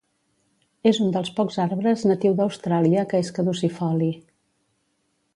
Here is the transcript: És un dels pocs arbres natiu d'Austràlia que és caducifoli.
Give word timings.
És 0.91 0.99
un 1.07 1.11
dels 1.17 1.27
pocs 1.39 1.57
arbres 1.65 2.05
natiu 2.11 2.33
d'Austràlia 2.39 3.03
que 3.11 3.19
és 3.25 3.29
caducifoli. 3.35 4.09